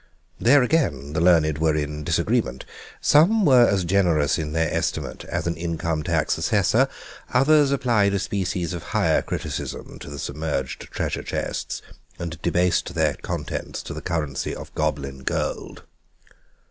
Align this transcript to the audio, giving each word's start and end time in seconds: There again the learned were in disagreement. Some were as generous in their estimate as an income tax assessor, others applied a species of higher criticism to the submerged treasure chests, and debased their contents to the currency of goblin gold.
There 0.39 0.63
again 0.63 1.13
the 1.13 1.21
learned 1.21 1.59
were 1.59 1.75
in 1.75 2.03
disagreement. 2.03 2.65
Some 3.01 3.45
were 3.45 3.67
as 3.67 3.85
generous 3.85 4.39
in 4.39 4.51
their 4.51 4.73
estimate 4.73 5.25
as 5.25 5.45
an 5.45 5.55
income 5.55 6.01
tax 6.01 6.39
assessor, 6.39 6.87
others 7.31 7.69
applied 7.71 8.15
a 8.15 8.19
species 8.19 8.73
of 8.73 8.81
higher 8.97 9.21
criticism 9.21 9.99
to 9.99 10.09
the 10.09 10.17
submerged 10.17 10.89
treasure 10.89 11.21
chests, 11.21 11.83
and 12.17 12.41
debased 12.41 12.95
their 12.95 13.13
contents 13.17 13.83
to 13.83 13.93
the 13.93 14.01
currency 14.01 14.55
of 14.55 14.73
goblin 14.73 15.19
gold. 15.19 15.83